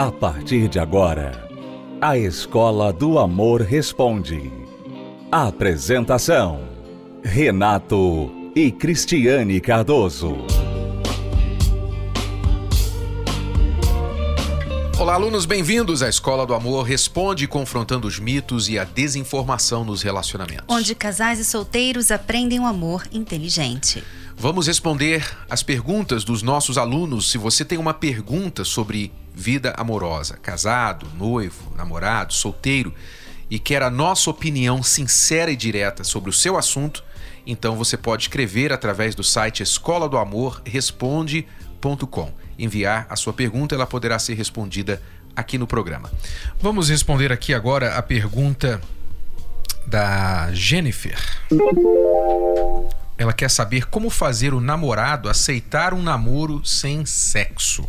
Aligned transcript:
A 0.00 0.10
partir 0.10 0.66
de 0.66 0.78
agora, 0.78 1.46
a 2.00 2.16
Escola 2.16 2.90
do 2.90 3.18
Amor 3.18 3.60
Responde. 3.60 4.50
Apresentação: 5.30 6.62
Renato 7.22 8.32
e 8.56 8.72
Cristiane 8.72 9.60
Cardoso. 9.60 10.38
Olá, 14.98 15.12
alunos, 15.12 15.44
bem-vindos 15.44 16.02
à 16.02 16.08
Escola 16.08 16.46
do 16.46 16.54
Amor 16.54 16.84
Responde, 16.84 17.46
confrontando 17.46 18.08
os 18.08 18.18
mitos 18.18 18.70
e 18.70 18.78
a 18.78 18.84
desinformação 18.84 19.84
nos 19.84 20.00
relacionamentos. 20.00 20.64
Onde 20.66 20.94
casais 20.94 21.38
e 21.38 21.44
solteiros 21.44 22.10
aprendem 22.10 22.58
o 22.58 22.64
amor 22.64 23.06
inteligente. 23.12 24.02
Vamos 24.34 24.66
responder 24.66 25.22
as 25.50 25.62
perguntas 25.62 26.24
dos 26.24 26.42
nossos 26.42 26.78
alunos. 26.78 27.30
Se 27.30 27.36
você 27.36 27.62
tem 27.62 27.76
uma 27.76 27.92
pergunta 27.92 28.64
sobre 28.64 29.12
vida 29.40 29.74
amorosa, 29.76 30.36
casado, 30.36 31.06
noivo, 31.16 31.72
namorado, 31.74 32.34
solteiro, 32.34 32.94
e 33.48 33.58
quer 33.58 33.82
a 33.82 33.90
nossa 33.90 34.30
opinião 34.30 34.82
sincera 34.82 35.50
e 35.50 35.56
direta 35.56 36.04
sobre 36.04 36.28
o 36.28 36.32
seu 36.32 36.58
assunto, 36.58 37.02
então 37.46 37.74
você 37.74 37.96
pode 37.96 38.24
escrever 38.24 38.72
através 38.72 39.14
do 39.14 39.24
site 39.24 39.62
escola 39.62 40.08
do 40.08 40.18
amor 40.18 40.60
responde.com 40.64 42.32
enviar 42.58 43.06
a 43.08 43.16
sua 43.16 43.32
pergunta, 43.32 43.74
ela 43.74 43.86
poderá 43.86 44.18
ser 44.18 44.34
respondida 44.34 45.02
aqui 45.34 45.56
no 45.56 45.66
programa. 45.66 46.10
Vamos 46.60 46.90
responder 46.90 47.32
aqui 47.32 47.54
agora 47.54 47.96
a 47.96 48.02
pergunta 48.02 48.78
da 49.86 50.52
Jennifer. 50.52 51.18
Ela 53.16 53.32
quer 53.32 53.50
saber 53.50 53.86
como 53.86 54.10
fazer 54.10 54.52
o 54.52 54.60
namorado 54.60 55.28
aceitar 55.28 55.94
um 55.94 56.02
namoro 56.02 56.64
sem 56.64 57.06
sexo. 57.06 57.88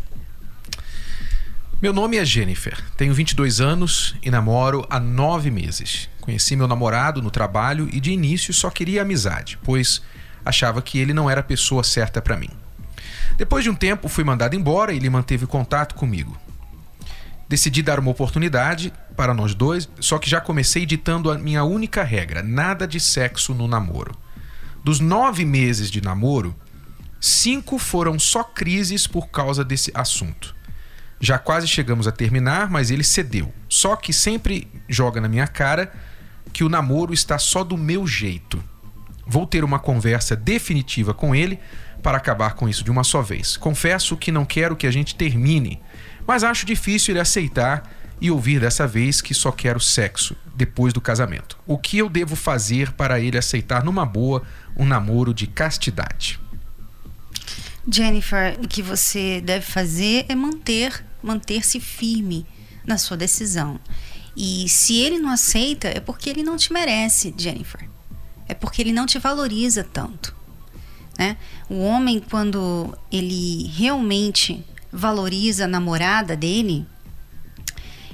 Meu 1.82 1.92
nome 1.92 2.16
é 2.16 2.24
Jennifer, 2.24 2.80
tenho 2.96 3.12
22 3.12 3.60
anos 3.60 4.14
e 4.22 4.30
namoro 4.30 4.86
há 4.88 5.00
nove 5.00 5.50
meses. 5.50 6.08
Conheci 6.20 6.54
meu 6.54 6.68
namorado 6.68 7.20
no 7.20 7.28
trabalho 7.28 7.88
e 7.92 7.98
de 7.98 8.12
início 8.12 8.54
só 8.54 8.70
queria 8.70 9.02
amizade, 9.02 9.58
pois 9.64 10.00
achava 10.44 10.80
que 10.80 11.00
ele 11.00 11.12
não 11.12 11.28
era 11.28 11.40
a 11.40 11.42
pessoa 11.42 11.82
certa 11.82 12.22
para 12.22 12.36
mim. 12.36 12.50
Depois 13.36 13.64
de 13.64 13.70
um 13.70 13.74
tempo, 13.74 14.06
fui 14.06 14.22
mandado 14.22 14.54
embora 14.54 14.92
e 14.92 14.96
ele 14.96 15.10
manteve 15.10 15.44
contato 15.44 15.96
comigo. 15.96 16.38
Decidi 17.48 17.82
dar 17.82 17.98
uma 17.98 18.12
oportunidade 18.12 18.92
para 19.16 19.34
nós 19.34 19.52
dois, 19.52 19.88
só 19.98 20.20
que 20.20 20.30
já 20.30 20.40
comecei 20.40 20.86
ditando 20.86 21.32
a 21.32 21.36
minha 21.36 21.64
única 21.64 22.04
regra: 22.04 22.44
nada 22.44 22.86
de 22.86 23.00
sexo 23.00 23.54
no 23.54 23.66
namoro. 23.66 24.16
Dos 24.84 25.00
nove 25.00 25.44
meses 25.44 25.90
de 25.90 26.00
namoro, 26.00 26.54
cinco 27.20 27.76
foram 27.76 28.20
só 28.20 28.44
crises 28.44 29.08
por 29.08 29.30
causa 29.30 29.64
desse 29.64 29.90
assunto. 29.96 30.61
Já 31.24 31.38
quase 31.38 31.68
chegamos 31.68 32.08
a 32.08 32.10
terminar, 32.10 32.68
mas 32.68 32.90
ele 32.90 33.04
cedeu. 33.04 33.54
Só 33.68 33.94
que 33.94 34.12
sempre 34.12 34.66
joga 34.88 35.20
na 35.20 35.28
minha 35.28 35.46
cara 35.46 35.92
que 36.52 36.64
o 36.64 36.68
namoro 36.68 37.14
está 37.14 37.38
só 37.38 37.62
do 37.62 37.78
meu 37.78 38.08
jeito. 38.08 38.60
Vou 39.24 39.46
ter 39.46 39.62
uma 39.62 39.78
conversa 39.78 40.34
definitiva 40.34 41.14
com 41.14 41.32
ele 41.32 41.60
para 42.02 42.18
acabar 42.18 42.54
com 42.54 42.68
isso 42.68 42.82
de 42.82 42.90
uma 42.90 43.04
só 43.04 43.22
vez. 43.22 43.56
Confesso 43.56 44.16
que 44.16 44.32
não 44.32 44.44
quero 44.44 44.74
que 44.74 44.84
a 44.84 44.90
gente 44.90 45.14
termine, 45.14 45.80
mas 46.26 46.42
acho 46.42 46.66
difícil 46.66 47.12
ele 47.12 47.20
aceitar 47.20 47.88
e 48.20 48.28
ouvir 48.28 48.58
dessa 48.58 48.84
vez 48.84 49.20
que 49.20 49.32
só 49.32 49.52
quero 49.52 49.78
sexo 49.78 50.36
depois 50.56 50.92
do 50.92 51.00
casamento. 51.00 51.56
O 51.64 51.78
que 51.78 51.98
eu 51.98 52.08
devo 52.08 52.34
fazer 52.34 52.90
para 52.92 53.20
ele 53.20 53.38
aceitar 53.38 53.84
numa 53.84 54.04
boa 54.04 54.42
um 54.76 54.84
namoro 54.84 55.32
de 55.32 55.46
castidade? 55.46 56.40
Jennifer, 57.88 58.58
o 58.60 58.66
que 58.66 58.82
você 58.82 59.40
deve 59.40 59.64
fazer 59.64 60.26
é 60.28 60.34
manter, 60.34 61.04
manter-se 61.22 61.80
firme 61.80 62.46
na 62.86 62.98
sua 62.98 63.16
decisão. 63.16 63.78
E 64.36 64.68
se 64.68 64.96
ele 64.96 65.18
não 65.18 65.30
aceita, 65.30 65.88
é 65.88 66.00
porque 66.00 66.28
ele 66.28 66.42
não 66.42 66.56
te 66.56 66.72
merece, 66.72 67.34
Jennifer. 67.36 67.88
É 68.48 68.54
porque 68.54 68.82
ele 68.82 68.92
não 68.92 69.06
te 69.06 69.18
valoriza 69.18 69.84
tanto. 69.84 70.34
Né? 71.18 71.36
O 71.68 71.80
homem, 71.80 72.20
quando 72.20 72.96
ele 73.10 73.68
realmente 73.68 74.64
valoriza 74.90 75.64
a 75.64 75.68
namorada 75.68 76.36
dele, 76.36 76.86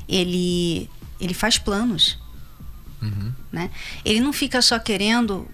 ele, 0.08 0.90
ele 1.20 1.34
faz 1.34 1.58
planos. 1.58 2.18
Uhum. 3.00 3.32
Né? 3.52 3.70
Ele 4.04 4.20
não 4.20 4.32
fica 4.32 4.60
só 4.60 4.78
querendo 4.78 5.48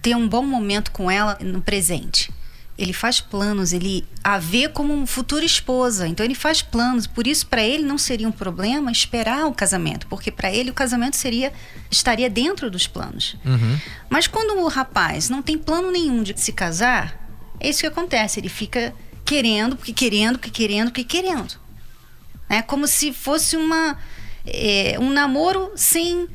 ter 0.00 0.14
um 0.16 0.26
bom 0.26 0.44
momento 0.44 0.90
com 0.90 1.10
ela 1.10 1.38
no 1.40 1.60
presente 1.60 2.32
ele 2.78 2.92
faz 2.92 3.20
planos, 3.20 3.72
ele 3.72 4.06
a 4.22 4.38
vê 4.38 4.68
como 4.68 4.94
uma 4.94 5.06
futura 5.06 5.44
esposa. 5.44 6.06
Então 6.06 6.24
ele 6.24 6.34
faz 6.34 6.62
planos. 6.62 7.08
Por 7.08 7.26
isso 7.26 7.48
para 7.48 7.62
ele 7.62 7.82
não 7.82 7.98
seria 7.98 8.28
um 8.28 8.32
problema 8.32 8.92
esperar 8.92 9.46
o 9.46 9.52
casamento, 9.52 10.06
porque 10.06 10.30
para 10.30 10.52
ele 10.52 10.70
o 10.70 10.74
casamento 10.74 11.16
seria 11.16 11.52
estaria 11.90 12.30
dentro 12.30 12.70
dos 12.70 12.86
planos. 12.86 13.36
Uhum. 13.44 13.78
Mas 14.08 14.28
quando 14.28 14.56
o 14.60 14.68
rapaz 14.68 15.28
não 15.28 15.42
tem 15.42 15.58
plano 15.58 15.90
nenhum 15.90 16.22
de 16.22 16.38
se 16.40 16.52
casar, 16.52 17.28
é 17.58 17.68
isso 17.68 17.80
que 17.80 17.86
acontece. 17.86 18.38
Ele 18.38 18.48
fica 18.48 18.94
querendo, 19.24 19.76
porque 19.76 19.92
querendo, 19.92 20.38
porque 20.38 20.50
querendo, 20.50 20.90
porque 20.90 21.04
querendo. 21.04 21.56
É 22.48 22.62
como 22.62 22.86
se 22.86 23.12
fosse 23.12 23.56
uma 23.56 23.98
é, 24.46 24.96
um 25.00 25.10
namoro 25.10 25.72
sem 25.74 26.28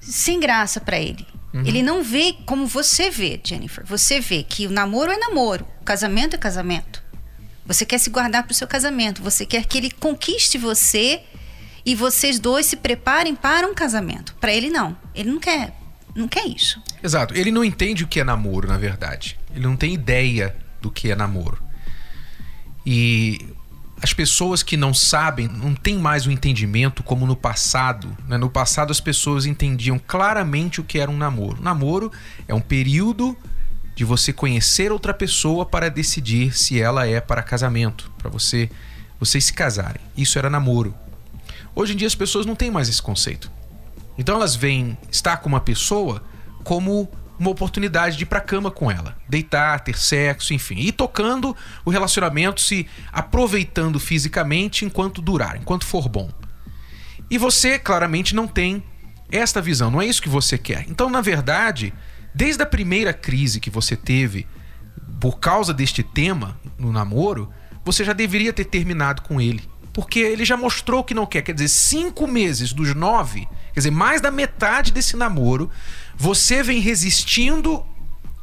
sem 0.00 0.40
graça 0.40 0.80
para 0.80 0.98
ele. 0.98 1.24
Uhum. 1.56 1.66
Ele 1.66 1.82
não 1.82 2.02
vê 2.02 2.34
como 2.44 2.66
você 2.66 3.08
vê, 3.10 3.40
Jennifer. 3.42 3.82
Você 3.86 4.20
vê 4.20 4.42
que 4.42 4.66
o 4.66 4.70
namoro 4.70 5.10
é 5.10 5.16
namoro, 5.16 5.66
o 5.80 5.84
casamento 5.84 6.34
é 6.34 6.38
casamento. 6.38 7.02
Você 7.64 7.86
quer 7.86 7.98
se 7.98 8.10
guardar 8.10 8.42
para 8.42 8.52
o 8.52 8.54
seu 8.54 8.68
casamento, 8.68 9.22
você 9.22 9.46
quer 9.46 9.64
que 9.64 9.78
ele 9.78 9.90
conquiste 9.90 10.58
você 10.58 11.22
e 11.84 11.94
vocês 11.94 12.38
dois 12.38 12.66
se 12.66 12.76
preparem 12.76 13.34
para 13.34 13.66
um 13.66 13.74
casamento. 13.74 14.34
Para 14.34 14.52
ele 14.52 14.68
não, 14.68 14.94
ele 15.14 15.30
não 15.30 15.40
quer, 15.40 15.74
não 16.14 16.28
quer 16.28 16.46
isso. 16.46 16.80
Exato. 17.02 17.34
Ele 17.34 17.50
não 17.50 17.64
entende 17.64 18.04
o 18.04 18.06
que 18.06 18.20
é 18.20 18.24
namoro, 18.24 18.68
na 18.68 18.76
verdade. 18.76 19.38
Ele 19.54 19.64
não 19.64 19.76
tem 19.76 19.94
ideia 19.94 20.54
do 20.82 20.90
que 20.90 21.10
é 21.10 21.16
namoro. 21.16 21.58
E 22.84 23.55
as 24.06 24.12
pessoas 24.12 24.62
que 24.62 24.76
não 24.76 24.94
sabem 24.94 25.48
não 25.48 25.74
têm 25.74 25.98
mais 25.98 26.28
o 26.28 26.30
entendimento 26.30 27.02
como 27.02 27.26
no 27.26 27.34
passado. 27.34 28.16
Né? 28.28 28.38
No 28.38 28.48
passado 28.48 28.92
as 28.92 29.00
pessoas 29.00 29.46
entendiam 29.46 29.98
claramente 29.98 30.80
o 30.80 30.84
que 30.84 31.00
era 31.00 31.10
um 31.10 31.16
namoro. 31.16 31.60
Namoro 31.60 32.12
é 32.46 32.54
um 32.54 32.60
período 32.60 33.36
de 33.96 34.04
você 34.04 34.32
conhecer 34.32 34.92
outra 34.92 35.12
pessoa 35.12 35.66
para 35.66 35.88
decidir 35.88 36.56
se 36.56 36.80
ela 36.80 37.04
é 37.04 37.20
para 37.20 37.42
casamento, 37.42 38.08
para 38.16 38.30
você 38.30 38.70
vocês 39.18 39.46
se 39.46 39.52
casarem. 39.52 40.00
Isso 40.16 40.38
era 40.38 40.48
namoro. 40.48 40.94
Hoje 41.74 41.94
em 41.94 41.96
dia 41.96 42.06
as 42.06 42.14
pessoas 42.14 42.46
não 42.46 42.54
têm 42.54 42.70
mais 42.70 42.88
esse 42.88 43.02
conceito. 43.02 43.50
Então 44.16 44.36
elas 44.36 44.54
veem 44.54 44.96
estar 45.10 45.38
com 45.38 45.48
uma 45.48 45.60
pessoa 45.60 46.22
como 46.62 47.10
uma 47.38 47.50
oportunidade 47.50 48.16
de 48.16 48.22
ir 48.22 48.26
pra 48.26 48.40
cama 48.40 48.70
com 48.70 48.90
ela, 48.90 49.16
deitar, 49.28 49.80
ter 49.80 49.96
sexo, 49.96 50.54
enfim, 50.54 50.76
e 50.78 50.92
tocando 50.92 51.56
o 51.84 51.90
relacionamento, 51.90 52.60
se 52.60 52.86
aproveitando 53.12 54.00
fisicamente 54.00 54.84
enquanto 54.84 55.20
durar, 55.20 55.56
enquanto 55.56 55.84
for 55.84 56.08
bom. 56.08 56.30
E 57.30 57.38
você 57.38 57.78
claramente 57.78 58.34
não 58.34 58.46
tem 58.46 58.82
esta 59.30 59.60
visão, 59.60 59.90
não 59.90 60.00
é 60.00 60.06
isso 60.06 60.22
que 60.22 60.28
você 60.28 60.56
quer. 60.56 60.86
Então, 60.88 61.10
na 61.10 61.20
verdade, 61.20 61.92
desde 62.34 62.62
a 62.62 62.66
primeira 62.66 63.12
crise 63.12 63.60
que 63.60 63.70
você 63.70 63.96
teve 63.96 64.46
por 65.20 65.38
causa 65.38 65.74
deste 65.74 66.02
tema 66.02 66.58
no 66.78 66.92
namoro, 66.92 67.50
você 67.84 68.04
já 68.04 68.12
deveria 68.12 68.52
ter 68.52 68.64
terminado 68.64 69.22
com 69.22 69.40
ele. 69.40 69.62
Porque 69.92 70.18
ele 70.18 70.44
já 70.44 70.56
mostrou 70.56 71.02
que 71.02 71.14
não 71.14 71.24
quer. 71.24 71.42
Quer 71.42 71.54
dizer, 71.54 71.68
cinco 71.68 72.26
meses 72.26 72.72
dos 72.72 72.94
nove, 72.94 73.48
quer 73.76 73.80
dizer, 73.80 73.90
mais 73.90 74.22
da 74.22 74.30
metade 74.30 74.90
desse 74.90 75.18
namoro, 75.18 75.70
você 76.16 76.62
vem 76.62 76.80
resistindo 76.80 77.84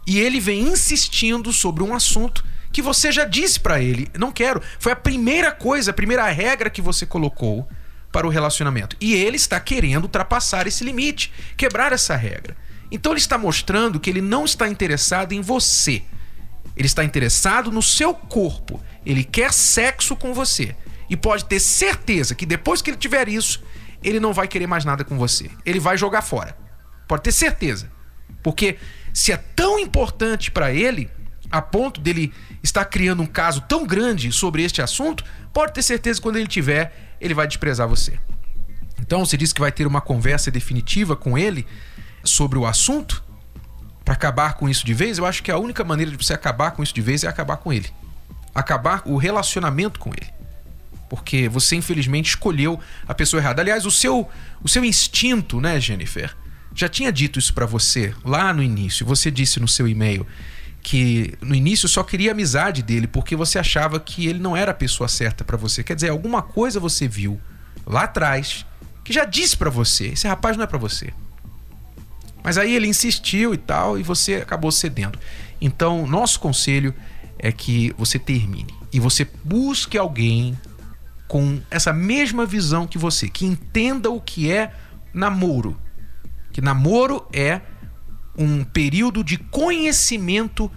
e 0.05 0.19
ele 0.19 0.39
vem 0.39 0.61
insistindo 0.61 1.51
sobre 1.51 1.81
um 1.81 1.95
assunto 1.95 2.45
que 2.71 2.83
você 2.83 3.11
já 3.11 3.25
disse 3.25 3.59
para 3.59 3.81
ele, 3.81 4.07
não 4.15 4.31
quero. 4.31 4.61
Foi 4.77 4.91
a 4.91 4.95
primeira 4.95 5.51
coisa, 5.51 5.89
a 5.89 5.93
primeira 5.93 6.29
regra 6.29 6.69
que 6.69 6.83
você 6.83 7.03
colocou 7.03 7.67
para 8.11 8.27
o 8.27 8.29
relacionamento. 8.29 8.95
E 9.01 9.15
ele 9.15 9.35
está 9.35 9.59
querendo 9.59 10.03
ultrapassar 10.03 10.67
esse 10.67 10.83
limite, 10.83 11.33
quebrar 11.57 11.91
essa 11.91 12.15
regra. 12.15 12.55
Então 12.91 13.11
ele 13.11 13.19
está 13.19 13.35
mostrando 13.35 13.99
que 13.99 14.11
ele 14.11 14.21
não 14.21 14.45
está 14.45 14.69
interessado 14.69 15.33
em 15.33 15.41
você. 15.41 16.03
Ele 16.77 16.85
está 16.85 17.03
interessado 17.03 17.71
no 17.71 17.81
seu 17.81 18.13
corpo. 18.13 18.79
Ele 19.03 19.23
quer 19.23 19.51
sexo 19.51 20.15
com 20.15 20.31
você. 20.31 20.75
E 21.09 21.17
pode 21.17 21.45
ter 21.45 21.59
certeza 21.59 22.35
que 22.35 22.45
depois 22.45 22.83
que 22.83 22.91
ele 22.91 22.97
tiver 22.97 23.27
isso, 23.27 23.63
ele 24.03 24.19
não 24.19 24.33
vai 24.33 24.47
querer 24.47 24.67
mais 24.67 24.85
nada 24.85 25.03
com 25.03 25.17
você. 25.17 25.49
Ele 25.65 25.79
vai 25.79 25.97
jogar 25.97 26.21
fora. 26.21 26.55
Pode 27.07 27.23
ter 27.23 27.31
certeza. 27.31 27.91
Porque 28.41 28.77
se 29.13 29.31
é 29.31 29.37
tão 29.37 29.79
importante 29.79 30.51
para 30.51 30.73
ele, 30.73 31.09
a 31.49 31.61
ponto 31.61 32.01
dele 32.01 32.33
estar 32.61 32.85
criando 32.85 33.21
um 33.21 33.27
caso 33.27 33.61
tão 33.61 33.85
grande 33.85 34.31
sobre 34.31 34.63
este 34.63 34.81
assunto, 34.81 35.23
pode 35.53 35.73
ter 35.73 35.83
certeza 35.83 36.19
que 36.19 36.23
quando 36.23 36.37
ele 36.37 36.47
tiver, 36.47 37.15
ele 37.21 37.33
vai 37.33 37.47
desprezar 37.47 37.87
você. 37.87 38.19
Então, 38.99 39.25
você 39.25 39.37
disse 39.37 39.53
que 39.53 39.61
vai 39.61 39.71
ter 39.71 39.85
uma 39.85 40.01
conversa 40.01 40.49
definitiva 40.49 41.15
com 41.15 41.37
ele 41.37 41.67
sobre 42.23 42.57
o 42.57 42.65
assunto 42.65 43.23
para 44.03 44.13
acabar 44.13 44.55
com 44.55 44.67
isso 44.67 44.85
de 44.85 44.93
vez. 44.93 45.17
Eu 45.17 45.25
acho 45.25 45.43
que 45.43 45.51
a 45.51 45.57
única 45.57 45.83
maneira 45.83 46.11
de 46.11 46.17
você 46.17 46.33
acabar 46.33 46.71
com 46.71 46.81
isso 46.81 46.93
de 46.93 47.01
vez 47.01 47.23
é 47.23 47.27
acabar 47.27 47.57
com 47.57 47.71
ele. 47.71 47.89
Acabar 48.55 49.01
o 49.05 49.17
relacionamento 49.17 49.99
com 49.99 50.11
ele. 50.11 50.32
Porque 51.13 51.47
você 51.47 51.75
infelizmente 51.75 52.29
escolheu 52.29 52.79
a 53.07 53.13
pessoa 53.13 53.39
errada. 53.39 53.61
Aliás, 53.61 53.85
o 53.85 53.91
seu, 53.91 54.27
o 54.63 54.67
seu 54.67 54.83
instinto, 54.83 55.61
né, 55.61 55.79
Jennifer, 55.79 56.35
já 56.73 56.89
tinha 56.89 57.11
dito 57.11 57.37
isso 57.37 57.53
para 57.53 57.67
você 57.67 58.15
lá 58.25 58.51
no 58.51 58.63
início. 58.63 59.05
Você 59.05 59.29
disse 59.29 59.59
no 59.59 59.67
seu 59.67 59.87
e-mail 59.87 60.25
que 60.81 61.35
no 61.39 61.53
início 61.53 61.87
só 61.87 62.01
queria 62.01 62.31
a 62.31 62.33
amizade 62.33 62.81
dele 62.81 63.05
porque 63.05 63.35
você 63.35 63.59
achava 63.59 63.99
que 63.99 64.25
ele 64.25 64.39
não 64.39 64.57
era 64.57 64.71
a 64.71 64.73
pessoa 64.73 65.07
certa 65.07 65.43
para 65.43 65.55
você. 65.55 65.83
Quer 65.83 65.93
dizer, 65.93 66.09
alguma 66.09 66.41
coisa 66.41 66.79
você 66.79 67.07
viu 67.07 67.39
lá 67.85 68.05
atrás 68.05 68.65
que 69.03 69.13
já 69.13 69.23
disse 69.23 69.55
para 69.55 69.69
você: 69.69 70.07
esse 70.07 70.27
rapaz 70.27 70.57
não 70.57 70.63
é 70.63 70.67
para 70.67 70.79
você. 70.79 71.13
Mas 72.43 72.57
aí 72.57 72.75
ele 72.75 72.87
insistiu 72.87 73.53
e 73.53 73.57
tal 73.57 73.99
e 73.99 74.01
você 74.01 74.37
acabou 74.37 74.71
cedendo. 74.71 75.19
Então, 75.61 76.07
nosso 76.07 76.39
conselho 76.39 76.91
é 77.37 77.51
que 77.51 77.93
você 77.99 78.17
termine 78.17 78.73
e 78.91 78.99
você 78.99 79.27
busque 79.43 79.95
alguém 79.95 80.57
com 81.33 81.59
essa 81.71 81.91
mesma 81.91 82.45
visão 82.45 82.85
que 82.85 82.95
você, 82.95 83.27
que 83.27 83.43
entenda 83.43 84.11
o 84.11 84.21
que 84.21 84.51
é 84.51 84.71
namoro, 85.11 85.75
que 86.51 86.61
namoro 86.61 87.27
é 87.33 87.59
um 88.37 88.63
período 88.63 89.23
de 89.23 89.39
conhecimento 89.39 90.71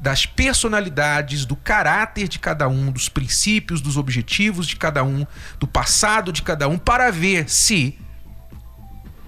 das 0.00 0.24
personalidades, 0.24 1.44
do 1.44 1.54
caráter 1.54 2.26
de 2.26 2.38
cada 2.38 2.66
um, 2.68 2.90
dos 2.90 3.10
princípios, 3.10 3.82
dos 3.82 3.98
objetivos 3.98 4.66
de 4.66 4.76
cada 4.76 5.04
um, 5.04 5.26
do 5.60 5.66
passado 5.66 6.32
de 6.32 6.40
cada 6.40 6.66
um, 6.70 6.78
para 6.78 7.10
ver 7.10 7.50
se 7.50 7.98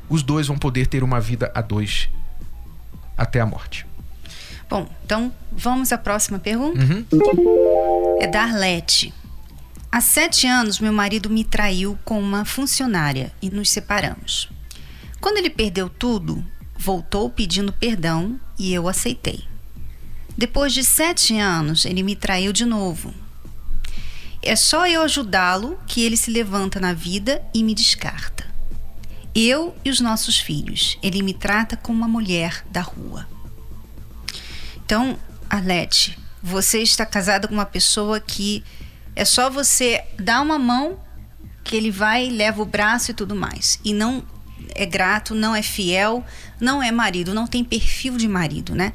os 0.08 0.22
dois 0.22 0.46
vão 0.46 0.56
poder 0.56 0.86
ter 0.86 1.04
uma 1.04 1.20
vida 1.20 1.52
a 1.54 1.60
dois 1.60 2.08
até 3.18 3.38
a 3.38 3.44
morte. 3.44 3.86
Bom, 4.66 4.88
então 5.04 5.30
vamos 5.52 5.92
à 5.92 5.98
próxima 5.98 6.38
pergunta. 6.38 6.80
Uhum. 6.80 7.04
É 8.18 8.26
da 8.26 8.44
Arlete. 8.44 9.12
Há 9.94 10.00
sete 10.00 10.44
anos, 10.48 10.80
meu 10.80 10.92
marido 10.92 11.30
me 11.30 11.44
traiu 11.44 11.96
com 12.04 12.18
uma 12.18 12.44
funcionária 12.44 13.32
e 13.40 13.48
nos 13.48 13.70
separamos. 13.70 14.48
Quando 15.20 15.36
ele 15.36 15.48
perdeu 15.48 15.88
tudo, 15.88 16.44
voltou 16.76 17.30
pedindo 17.30 17.72
perdão 17.72 18.40
e 18.58 18.74
eu 18.74 18.88
aceitei. 18.88 19.44
Depois 20.36 20.74
de 20.74 20.82
sete 20.82 21.38
anos, 21.38 21.84
ele 21.84 22.02
me 22.02 22.16
traiu 22.16 22.52
de 22.52 22.64
novo. 22.64 23.14
É 24.42 24.56
só 24.56 24.84
eu 24.88 25.00
ajudá-lo 25.00 25.78
que 25.86 26.02
ele 26.02 26.16
se 26.16 26.32
levanta 26.32 26.80
na 26.80 26.92
vida 26.92 27.40
e 27.54 27.62
me 27.62 27.72
descarta. 27.72 28.44
Eu 29.32 29.76
e 29.84 29.90
os 29.90 30.00
nossos 30.00 30.40
filhos. 30.40 30.98
Ele 31.04 31.22
me 31.22 31.34
trata 31.34 31.76
como 31.76 31.98
uma 31.98 32.08
mulher 32.08 32.66
da 32.68 32.80
rua. 32.80 33.28
Então, 34.84 35.16
Arlete, 35.48 36.18
você 36.42 36.82
está 36.82 37.06
casada 37.06 37.46
com 37.46 37.54
uma 37.54 37.64
pessoa 37.64 38.18
que 38.18 38.64
é 39.16 39.24
só 39.24 39.48
você 39.48 40.04
dar 40.18 40.40
uma 40.40 40.58
mão 40.58 40.98
que 41.62 41.76
ele 41.76 41.90
vai, 41.90 42.28
leva 42.28 42.62
o 42.62 42.66
braço 42.66 43.10
e 43.10 43.14
tudo 43.14 43.34
mais. 43.34 43.78
E 43.84 43.92
não 43.92 44.22
é 44.74 44.84
grato, 44.84 45.34
não 45.34 45.54
é 45.54 45.62
fiel, 45.62 46.24
não 46.60 46.82
é 46.82 46.90
marido, 46.90 47.32
não 47.32 47.46
tem 47.46 47.64
perfil 47.64 48.16
de 48.16 48.28
marido, 48.28 48.74
né? 48.74 48.92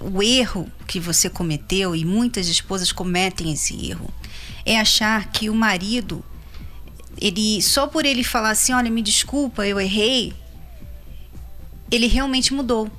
O 0.00 0.22
erro 0.22 0.70
que 0.86 1.00
você 1.00 1.30
cometeu, 1.30 1.96
e 1.96 2.04
muitas 2.04 2.48
esposas 2.48 2.92
cometem 2.92 3.52
esse 3.52 3.88
erro, 3.88 4.12
é 4.64 4.78
achar 4.78 5.30
que 5.30 5.48
o 5.48 5.54
marido, 5.54 6.22
ele 7.18 7.62
só 7.62 7.86
por 7.86 8.04
ele 8.04 8.22
falar 8.22 8.50
assim, 8.50 8.72
olha, 8.74 8.90
me 8.90 9.00
desculpa, 9.00 9.66
eu 9.66 9.80
errei, 9.80 10.34
ele 11.90 12.06
realmente 12.06 12.52
mudou. 12.52 12.90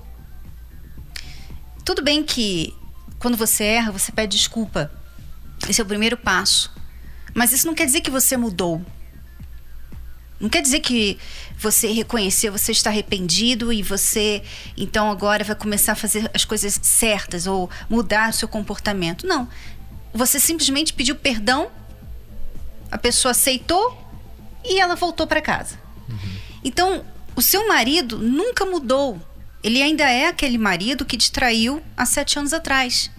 Tudo 1.86 2.02
bem 2.02 2.24
que 2.24 2.74
quando 3.20 3.38
você 3.38 3.64
erra, 3.64 3.92
você 3.92 4.12
pede 4.12 4.38
desculpa. 4.38 4.92
Esse 5.70 5.82
é 5.82 5.84
o 5.84 5.88
primeiro 5.88 6.18
passo. 6.18 6.72
Mas 7.34 7.52
isso 7.52 7.68
não 7.68 7.74
quer 7.74 7.86
dizer 7.86 8.02
que 8.02 8.12
você 8.12 8.36
mudou. 8.36 8.84
Não 10.40 10.50
quer 10.50 10.62
dizer 10.62 10.82
que 10.82 11.18
você 11.58 11.92
reconheceu, 11.92 12.52
você 12.52 12.72
está 12.72 12.92
arrependido 12.92 13.74
e 13.74 13.82
você 13.82 14.44
então 14.78 15.10
agora 15.10 15.44
vai 15.44 15.56
começar 15.56 15.94
a 15.94 15.96
fazer 15.96 16.30
as 16.34 16.46
coisas 16.46 16.80
certas 16.84 17.48
ou 17.48 17.70
mudar 17.90 18.30
o 18.30 18.34
seu 18.34 18.48
comportamento. 18.48 19.26
Não. 19.26 19.48
Você 20.14 20.40
simplesmente 20.40 20.94
pediu 20.94 21.16
perdão, 21.16 21.72
a 22.92 22.98
pessoa 22.98 23.32
aceitou 23.32 24.04
e 24.64 24.80
ela 24.80 24.96
voltou 24.96 25.26
para 25.26 25.42
casa. 25.42 25.80
Uhum. 26.08 26.18
Então, 26.64 27.06
o 27.36 27.42
seu 27.42 27.68
marido 27.68 28.18
nunca 28.20 28.66
mudou. 28.66 29.20
Ele 29.64 29.82
ainda 29.82 30.10
é 30.10 30.28
aquele 30.28 30.58
marido 30.58 31.06
que 31.06 31.18
te 31.18 31.32
traiu 31.32 31.82
há 31.96 32.06
sete 32.06 32.38
anos 32.38 32.54
atrás. 32.54 33.12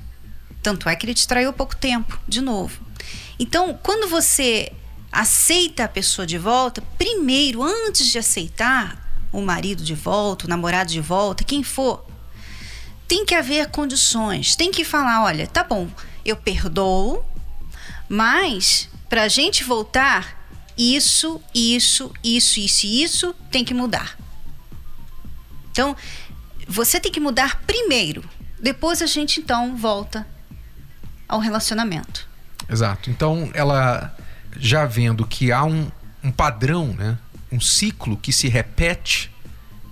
Tanto 0.63 0.89
é 0.89 0.97
que 0.97 1.07
ele 1.07 1.15
te 1.15 1.27
traiu 1.27 1.53
pouco 1.53 1.77
tempo, 1.77 2.19
de 2.27 2.41
novo. 2.41 2.81
Então, 3.39 3.79
quando 3.83 4.09
você 4.09 4.73
aceita 5.11 5.85
a 5.85 5.89
pessoa 5.89 6.27
de 6.27 6.37
volta, 6.37 6.83
primeiro, 6.99 7.63
antes 7.63 8.07
de 8.07 8.19
aceitar 8.19 9.27
o 9.33 9.41
marido 9.41 9.83
de 9.83 9.95
volta, 9.95 10.47
o 10.47 10.49
namorado 10.49 10.91
de 10.91 11.01
volta, 11.01 11.45
quem 11.45 11.63
for, 11.63 12.05
tem 13.07 13.25
que 13.25 13.35
haver 13.35 13.71
condições. 13.71 14.57
Tem 14.57 14.71
que 14.71 14.85
falar: 14.85 15.25
olha, 15.25 15.47
tá 15.47 15.65
bom, 15.65 15.89
eu 16.25 16.37
perdoo, 16.37 17.25
mas 18.09 18.89
para 19.09 19.23
a 19.23 19.29
gente 19.29 19.65
voltar, 19.65 20.39
isso, 20.77 21.41
isso, 21.55 22.13
isso, 22.23 22.61
isso 22.61 22.87
e 22.87 23.03
isso 23.03 23.35
tem 23.51 23.65
que 23.65 23.75
mudar. 23.75 24.19
Então, 25.71 25.97
você 26.67 27.01
tem 27.01 27.11
que 27.11 27.21
mudar 27.21 27.63
primeiro. 27.67 28.29
Depois 28.61 29.01
a 29.01 29.07
gente 29.07 29.41
então 29.41 29.77
volta 29.77 30.27
ao 31.29 31.39
relacionamento. 31.39 32.27
Exato. 32.69 33.11
Então, 33.11 33.51
ela 33.55 34.15
já 34.57 34.87
vendo 34.87 35.27
que 35.27 35.53
há 35.53 35.65
um, 35.65 35.91
um 36.23 36.31
padrão, 36.31 36.95
né? 36.99 37.19
um 37.51 37.61
ciclo 37.61 38.17
que 38.17 38.33
se 38.33 38.49
repete 38.49 39.31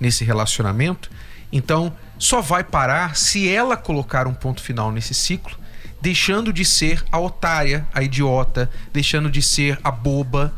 nesse 0.01 0.25
relacionamento, 0.25 1.11
então 1.53 1.95
só 2.19 2.41
vai 2.41 2.65
parar 2.65 3.17
se 3.17 3.49
ela 3.49 3.77
colocar 3.77 4.27
um 4.27 4.35
ponto 4.35 4.63
final 4.63 4.91
nesse 4.91 5.15
ciclo, 5.15 5.57
deixando 6.01 6.53
de 6.53 6.65
ser 6.65 7.05
a 7.11 7.19
otária, 7.19 7.87
a 7.93 8.03
idiota, 8.03 8.71
deixando 8.93 9.31
de 9.31 9.43
ser 9.43 9.79
a 9.83 9.91
boba, 9.91 10.55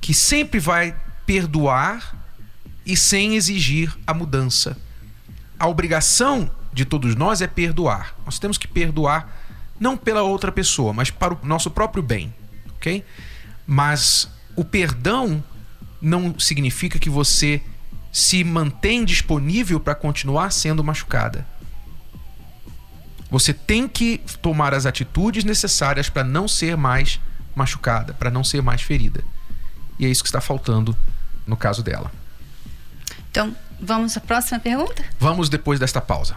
que 0.00 0.14
sempre 0.14 0.60
vai 0.60 0.94
perdoar 1.26 2.16
e 2.86 2.96
sem 2.96 3.34
exigir 3.36 3.96
a 4.06 4.14
mudança. 4.14 4.76
A 5.58 5.66
obrigação 5.66 6.50
de 6.72 6.84
todos 6.84 7.14
nós 7.16 7.42
é 7.42 7.46
perdoar. 7.46 8.14
Nós 8.24 8.38
temos 8.38 8.56
que 8.56 8.68
perdoar 8.68 9.37
não 9.78 9.96
pela 9.96 10.22
outra 10.22 10.50
pessoa, 10.50 10.92
mas 10.92 11.10
para 11.10 11.34
o 11.34 11.38
nosso 11.42 11.70
próprio 11.70 12.02
bem, 12.02 12.34
ok? 12.76 13.04
Mas 13.66 14.28
o 14.56 14.64
perdão 14.64 15.42
não 16.00 16.38
significa 16.38 16.98
que 16.98 17.10
você 17.10 17.62
se 18.12 18.42
mantém 18.42 19.04
disponível 19.04 19.78
para 19.78 19.94
continuar 19.94 20.50
sendo 20.50 20.82
machucada. 20.82 21.46
Você 23.30 23.52
tem 23.52 23.86
que 23.86 24.20
tomar 24.40 24.72
as 24.72 24.86
atitudes 24.86 25.44
necessárias 25.44 26.08
para 26.08 26.24
não 26.24 26.48
ser 26.48 26.76
mais 26.76 27.20
machucada, 27.54 28.14
para 28.14 28.30
não 28.30 28.42
ser 28.42 28.62
mais 28.62 28.80
ferida. 28.80 29.22
E 29.98 30.06
é 30.06 30.08
isso 30.08 30.22
que 30.22 30.28
está 30.28 30.40
faltando 30.40 30.96
no 31.46 31.56
caso 31.56 31.82
dela. 31.82 32.10
Então, 33.30 33.54
vamos 33.80 34.16
à 34.16 34.20
próxima 34.20 34.58
pergunta? 34.58 35.04
Vamos 35.18 35.48
depois 35.48 35.78
desta 35.78 36.00
pausa. 36.00 36.36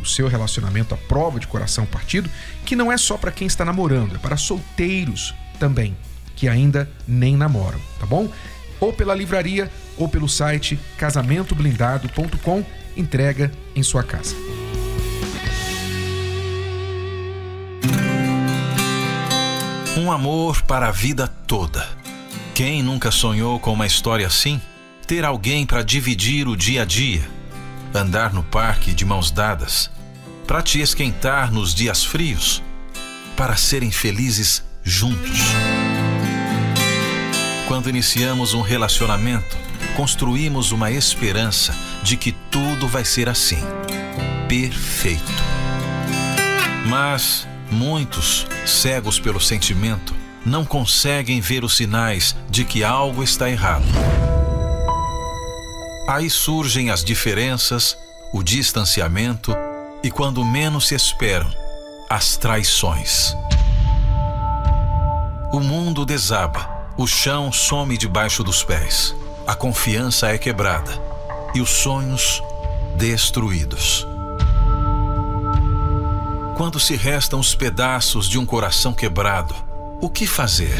o 0.00 0.06
seu 0.06 0.28
relacionamento 0.28 0.94
à 0.94 0.96
prova 0.96 1.38
de 1.38 1.46
coração 1.46 1.86
partido, 1.86 2.30
que 2.64 2.76
não 2.76 2.90
é 2.90 2.96
só 2.96 3.16
para 3.16 3.32
quem 3.32 3.46
está 3.46 3.64
namorando, 3.64 4.16
é 4.16 4.18
para 4.18 4.36
solteiros 4.36 5.34
também, 5.58 5.96
que 6.36 6.48
ainda 6.48 6.90
nem 7.06 7.36
namoram, 7.36 7.80
tá 7.98 8.06
bom? 8.06 8.30
ou 8.80 8.92
pela 8.92 9.14
livraria 9.14 9.70
ou 9.96 10.08
pelo 10.08 10.28
site 10.28 10.78
casamentoblindado.com. 10.96 12.64
Entrega 12.96 13.52
em 13.74 13.82
sua 13.82 14.02
casa. 14.02 14.34
Um 19.96 20.12
amor 20.12 20.62
para 20.62 20.88
a 20.88 20.92
vida 20.92 21.26
toda. 21.26 21.86
Quem 22.54 22.82
nunca 22.82 23.10
sonhou 23.10 23.58
com 23.60 23.72
uma 23.72 23.86
história 23.86 24.26
assim? 24.26 24.60
Ter 25.06 25.24
alguém 25.24 25.64
para 25.64 25.82
dividir 25.82 26.46
o 26.48 26.56
dia 26.56 26.82
a 26.82 26.84
dia, 26.84 27.22
andar 27.94 28.32
no 28.32 28.42
parque 28.42 28.92
de 28.92 29.04
mãos 29.04 29.30
dadas, 29.30 29.90
para 30.46 30.62
te 30.62 30.80
esquentar 30.80 31.52
nos 31.52 31.74
dias 31.74 32.04
frios, 32.04 32.62
para 33.36 33.56
serem 33.56 33.90
felizes 33.90 34.62
juntos. 34.82 35.40
Quando 37.66 37.88
iniciamos 37.88 38.54
um 38.54 38.62
relacionamento, 38.62 39.56
construímos 39.96 40.72
uma 40.72 40.90
esperança 40.90 41.74
de 42.02 42.16
que 42.16 42.32
tudo 42.50 42.88
vai 42.88 43.04
ser 43.04 43.28
assim. 43.28 43.62
Perfeito. 44.48 45.22
Mas 46.86 47.46
muitos, 47.70 48.46
cegos 48.64 49.20
pelo 49.20 49.40
sentimento, 49.40 50.14
não 50.46 50.64
conseguem 50.64 51.40
ver 51.40 51.64
os 51.64 51.76
sinais 51.76 52.34
de 52.48 52.64
que 52.64 52.82
algo 52.82 53.22
está 53.22 53.50
errado. 53.50 53.84
Aí 56.08 56.30
surgem 56.30 56.88
as 56.88 57.04
diferenças, 57.04 57.94
o 58.32 58.42
distanciamento 58.42 59.54
e, 60.02 60.10
quando 60.10 60.42
menos 60.42 60.88
se 60.88 60.94
esperam, 60.94 61.52
as 62.08 62.34
traições. 62.34 63.36
O 65.52 65.60
mundo 65.60 66.06
desaba, 66.06 66.66
o 66.96 67.06
chão 67.06 67.52
some 67.52 67.94
debaixo 67.98 68.42
dos 68.42 68.64
pés, 68.64 69.14
a 69.46 69.54
confiança 69.54 70.28
é 70.28 70.38
quebrada 70.38 70.90
e 71.54 71.60
os 71.60 71.68
sonhos 71.68 72.42
destruídos. 72.96 74.06
Quando 76.56 76.80
se 76.80 76.96
restam 76.96 77.38
os 77.38 77.54
pedaços 77.54 78.26
de 78.26 78.38
um 78.38 78.46
coração 78.46 78.94
quebrado, 78.94 79.54
o 80.00 80.08
que 80.08 80.26
fazer? 80.26 80.74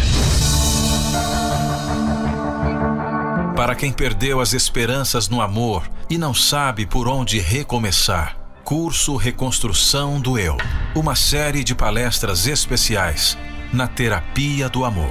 Para 3.59 3.75
quem 3.75 3.93
perdeu 3.93 4.41
as 4.41 4.53
esperanças 4.53 5.29
no 5.29 5.41
amor 5.41 5.83
e 6.09 6.17
não 6.17 6.33
sabe 6.33 6.87
por 6.87 7.09
onde 7.09 7.41
recomeçar, 7.41 8.37
Curso 8.63 9.17
Reconstrução 9.17 10.21
do 10.21 10.39
Eu. 10.39 10.57
Uma 10.95 11.17
série 11.17 11.65
de 11.65 11.75
palestras 11.75 12.47
especiais 12.47 13.37
na 13.73 13.89
terapia 13.89 14.69
do 14.69 14.85
amor. 14.85 15.11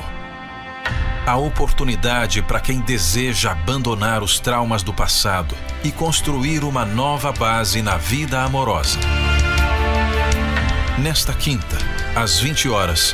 A 1.25 1.35
oportunidade 1.35 2.41
para 2.41 2.61
quem 2.61 2.79
deseja 2.79 3.51
abandonar 3.51 4.23
os 4.23 4.39
traumas 4.39 4.81
do 4.81 4.93
passado 4.93 5.53
e 5.83 5.91
construir 5.91 6.63
uma 6.63 6.85
nova 6.85 7.33
base 7.33 7.81
na 7.81 7.97
vida 7.97 8.41
amorosa. 8.41 8.97
Nesta 10.97 11.33
quinta, 11.33 11.77
às 12.15 12.39
20 12.39 12.69
horas, 12.69 13.13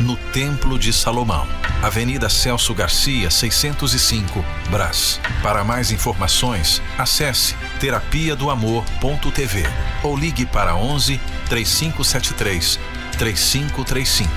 no 0.00 0.16
Templo 0.32 0.78
de 0.78 0.92
Salomão, 0.92 1.46
Avenida 1.82 2.28
Celso 2.28 2.74
Garcia, 2.74 3.30
605, 3.30 4.44
Brás. 4.70 5.20
Para 5.42 5.62
mais 5.62 5.92
informações, 5.92 6.82
acesse 6.98 7.54
terapia 7.80 8.34
do 8.34 8.50
amor.tv 8.50 9.62
ou 10.02 10.16
ligue 10.16 10.46
para 10.46 10.74
11 10.74 11.20
3573 11.48 12.80
3535. 13.18 14.30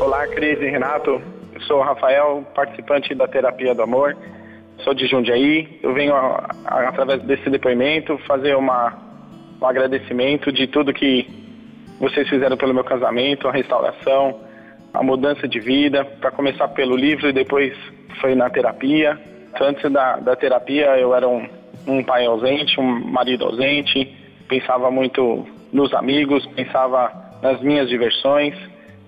Olá, 0.00 0.26
Cris 0.28 0.60
e 0.60 0.68
Renato. 0.68 1.22
Eu 1.54 1.60
sou 1.62 1.78
o 1.78 1.82
Rafael, 1.82 2.46
participante 2.54 3.14
da 3.14 3.26
Terapia 3.26 3.74
do 3.74 3.82
Amor. 3.82 4.16
Sou 4.84 4.94
de 4.94 5.06
Jundiaí. 5.06 5.80
Eu 5.82 5.94
venho, 5.94 6.14
através 6.64 7.22
desse 7.22 7.48
depoimento, 7.50 8.18
fazer 8.26 8.54
uma 8.54 9.07
um 9.60 9.66
agradecimento 9.66 10.52
de 10.52 10.66
tudo 10.66 10.92
que 10.92 11.26
vocês 11.98 12.28
fizeram 12.28 12.56
pelo 12.56 12.72
meu 12.72 12.84
casamento, 12.84 13.48
a 13.48 13.52
restauração, 13.52 14.40
a 14.94 15.02
mudança 15.02 15.48
de 15.48 15.58
vida, 15.58 16.04
para 16.04 16.30
começar 16.30 16.68
pelo 16.68 16.96
livro 16.96 17.28
e 17.28 17.32
depois 17.32 17.76
foi 18.20 18.34
na 18.34 18.48
terapia. 18.48 19.18
Antes 19.60 19.90
da, 19.90 20.16
da 20.18 20.36
terapia 20.36 20.96
eu 20.98 21.14
era 21.14 21.28
um, 21.28 21.48
um 21.86 22.04
pai 22.04 22.26
ausente, 22.26 22.80
um 22.80 23.10
marido 23.10 23.44
ausente, 23.44 24.16
pensava 24.48 24.90
muito 24.90 25.46
nos 25.72 25.92
amigos, 25.92 26.46
pensava 26.54 27.12
nas 27.42 27.60
minhas 27.60 27.88
diversões, 27.88 28.54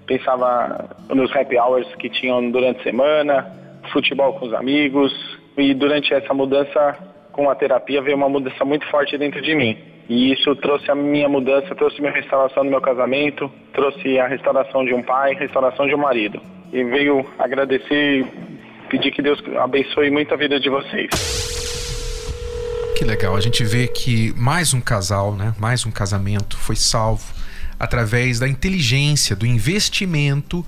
pensava 0.07 0.91
nos 1.09 1.35
happy 1.35 1.57
hours 1.57 1.87
que 1.97 2.11
tinham 2.11 2.51
durante 2.51 2.81
a 2.81 2.83
semana, 2.83 3.47
futebol 3.93 4.33
com 4.35 4.47
os 4.47 4.55
amigos. 4.55 5.13
E 5.57 5.75
durante 5.75 6.15
essa 6.15 6.33
mudança 6.33 6.97
com 7.41 7.49
a 7.49 7.55
terapia 7.55 8.03
veio 8.03 8.19
uma 8.19 8.29
mudança 8.29 8.63
muito 8.67 8.87
forte 8.91 9.17
dentro 9.17 9.41
de 9.41 9.55
mim. 9.55 9.75
E 10.11 10.31
isso 10.31 10.55
trouxe 10.57 10.91
a 10.91 10.95
minha 10.95 11.27
mudança, 11.27 11.75
trouxe 11.75 11.99
minha 11.99 12.13
restauração 12.13 12.63
no 12.63 12.69
meu 12.69 12.83
casamento, 12.83 13.51
trouxe 13.73 14.19
a 14.19 14.27
restauração 14.27 14.85
de 14.85 14.93
um 14.93 15.03
pai, 15.03 15.33
restauração 15.33 15.87
de 15.87 15.95
um 15.95 15.99
marido. 15.99 16.39
E 16.71 16.85
veio 16.85 17.25
agradecer 17.39 18.21
e 18.21 18.27
pedir 18.91 19.11
que 19.11 19.23
Deus 19.23 19.43
abençoe 19.59 20.11
muito 20.11 20.35
a 20.35 20.37
vida 20.37 20.61
de 20.61 20.69
vocês. 20.69 21.09
Que 22.99 23.07
legal, 23.07 23.35
a 23.35 23.41
gente 23.41 23.65
vê 23.65 23.89
que 23.89 24.35
mais 24.37 24.75
um 24.75 24.81
casal, 24.83 25.35
né, 25.35 25.55
mais 25.59 25.87
um 25.87 25.91
casamento 25.91 26.59
foi 26.59 26.77
salvo 26.77 27.33
através 27.79 28.39
da 28.39 28.47
inteligência, 28.47 29.35
do 29.35 29.47
investimento 29.47 30.63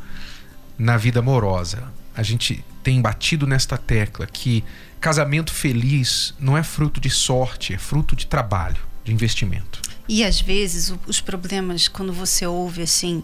na 0.79 0.97
vida 0.97 1.19
amorosa. 1.19 1.93
A 2.17 2.23
gente 2.23 2.65
tem 2.83 3.03
batido 3.03 3.47
nesta 3.47 3.77
tecla 3.77 4.27
que 4.27 4.65
casamento 5.03 5.53
feliz 5.53 6.33
não 6.39 6.57
é 6.57 6.63
fruto 6.63 7.01
de 7.01 7.11
sorte, 7.11 7.75
é 7.75 7.79
fruto 7.79 8.15
de 8.15 8.25
trabalho 8.25 8.81
de 9.05 9.13
investimento. 9.13 9.83
E 10.09 10.23
às 10.23 10.41
vezes 10.41 10.95
os 11.07 11.21
problemas, 11.21 11.89
quando 11.89 12.13
você 12.13 12.47
ouve 12.47 12.83
assim 12.83 13.23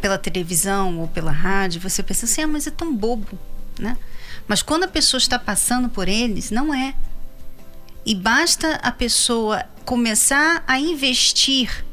pela 0.00 0.18
televisão 0.18 0.98
ou 0.98 1.06
pela 1.06 1.30
rádio, 1.30 1.80
você 1.80 2.02
pensa 2.02 2.26
assim, 2.26 2.42
ah, 2.42 2.48
mas 2.48 2.66
é 2.66 2.70
tão 2.72 2.94
bobo, 2.94 3.38
né? 3.78 3.96
Mas 4.48 4.60
quando 4.60 4.82
a 4.82 4.88
pessoa 4.88 5.18
está 5.18 5.38
passando 5.38 5.88
por 5.88 6.08
eles, 6.08 6.50
não 6.50 6.74
é. 6.74 6.94
E 8.04 8.12
basta 8.12 8.74
a 8.82 8.90
pessoa 8.90 9.64
começar 9.84 10.64
a 10.66 10.80
investir 10.80 11.84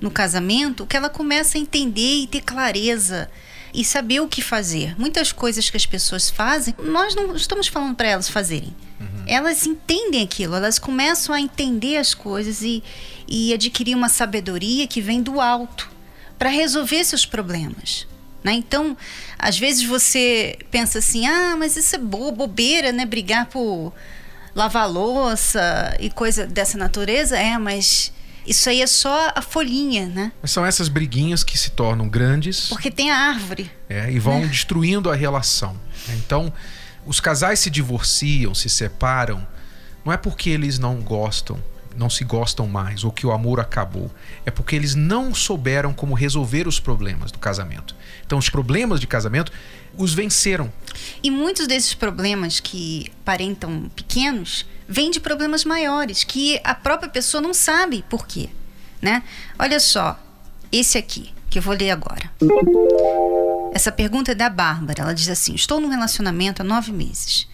no 0.00 0.10
casamento 0.10 0.84
que 0.84 0.96
ela 0.96 1.08
começa 1.08 1.56
a 1.56 1.60
entender 1.60 2.22
e 2.22 2.26
ter 2.26 2.40
clareza 2.40 3.30
e 3.72 3.84
saber 3.84 4.20
o 4.20 4.28
que 4.28 4.42
fazer. 4.42 4.98
Muitas 4.98 5.32
coisas 5.32 5.70
que 5.70 5.76
as 5.76 5.86
pessoas 5.86 6.28
fazem, 6.28 6.74
nós 6.78 7.14
não 7.14 7.34
estamos 7.34 7.66
falando 7.66 7.94
para 7.94 8.08
elas 8.08 8.28
fazerem. 8.28 8.74
Uhum. 9.00 9.24
Elas 9.26 9.66
entendem 9.66 10.22
aquilo, 10.22 10.54
elas 10.54 10.78
começam 10.78 11.34
a 11.34 11.40
entender 11.40 11.96
as 11.96 12.14
coisas 12.14 12.62
e, 12.62 12.82
e 13.26 13.52
adquirir 13.52 13.96
uma 13.96 14.08
sabedoria 14.08 14.86
que 14.86 15.00
vem 15.00 15.22
do 15.22 15.40
alto 15.40 15.90
para 16.38 16.50
resolver 16.50 17.04
seus 17.04 17.24
problemas. 17.24 18.06
Né? 18.44 18.54
Então, 18.54 18.96
às 19.38 19.58
vezes 19.58 19.84
você 19.84 20.58
pensa 20.70 20.98
assim: 20.98 21.26
ah, 21.26 21.54
mas 21.56 21.76
isso 21.76 21.94
é 21.94 21.98
bo 21.98 22.32
bobeira, 22.32 22.90
né? 22.90 23.06
Brigar 23.06 23.46
por 23.46 23.92
lavar 24.54 24.90
louça 24.90 25.96
e 26.00 26.10
coisa 26.10 26.46
dessa 26.46 26.76
natureza. 26.76 27.38
É, 27.38 27.56
mas 27.56 28.12
isso 28.46 28.68
aí 28.68 28.82
é 28.82 28.86
só 28.86 29.32
a 29.34 29.42
folhinha, 29.42 30.06
né? 30.06 30.32
Mas 30.40 30.50
são 30.50 30.64
essas 30.64 30.88
briguinhas 30.88 31.44
que 31.44 31.56
se 31.56 31.70
tornam 31.70 32.08
grandes. 32.08 32.68
Porque 32.68 32.90
tem 32.90 33.10
a 33.10 33.16
árvore. 33.16 33.70
É, 33.88 34.10
e 34.10 34.18
vão 34.18 34.40
né? 34.40 34.46
destruindo 34.46 35.10
a 35.10 35.14
relação. 35.14 35.76
Então, 36.10 36.52
os 37.06 37.20
casais 37.20 37.58
se 37.60 37.70
divorciam, 37.70 38.54
se 38.54 38.68
separam, 38.68 39.46
não 40.04 40.12
é 40.12 40.16
porque 40.16 40.50
eles 40.50 40.78
não 40.78 40.96
gostam, 40.96 41.62
não 41.96 42.10
se 42.10 42.24
gostam 42.24 42.66
mais 42.66 43.04
ou 43.04 43.12
que 43.12 43.26
o 43.26 43.32
amor 43.32 43.60
acabou. 43.60 44.10
É 44.44 44.50
porque 44.50 44.74
eles 44.74 44.94
não 44.94 45.34
souberam 45.34 45.92
como 45.92 46.14
resolver 46.14 46.66
os 46.66 46.80
problemas 46.80 47.30
do 47.30 47.38
casamento. 47.38 47.94
Então, 48.26 48.38
os 48.38 48.48
problemas 48.48 49.00
de 49.00 49.06
casamento 49.06 49.52
os 49.96 50.14
venceram. 50.14 50.72
E 51.22 51.30
muitos 51.30 51.66
desses 51.66 51.94
problemas 51.94 52.60
que 52.60 53.10
parentam 53.24 53.90
pequenos 53.94 54.66
vêm 54.88 55.10
de 55.10 55.20
problemas 55.20 55.64
maiores 55.64 56.24
que 56.24 56.60
a 56.62 56.74
própria 56.74 57.08
pessoa 57.08 57.40
não 57.40 57.54
sabe 57.54 58.04
por 58.08 58.26
quê, 58.26 58.48
né? 59.00 59.22
Olha 59.58 59.80
só, 59.80 60.18
esse 60.70 60.98
aqui 60.98 61.32
que 61.48 61.58
eu 61.58 61.62
vou 61.62 61.74
ler 61.74 61.90
agora. 61.90 62.30
Essa 63.74 63.92
pergunta 63.92 64.32
é 64.32 64.34
da 64.34 64.48
Bárbara. 64.48 65.02
Ela 65.02 65.14
diz 65.14 65.28
assim: 65.28 65.54
Estou 65.54 65.80
num 65.80 65.88
relacionamento 65.88 66.62
há 66.62 66.64
nove 66.64 66.92
meses. 66.92 67.46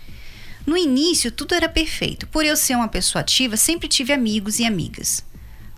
No 0.64 0.76
início, 0.76 1.32
tudo 1.32 1.54
era 1.54 1.68
perfeito. 1.68 2.26
Por 2.28 2.44
eu 2.44 2.56
ser 2.56 2.76
uma 2.76 2.88
pessoa 2.88 3.20
ativa, 3.20 3.56
sempre 3.56 3.88
tive 3.88 4.12
amigos 4.12 4.58
e 4.58 4.66
amigas. 4.66 5.24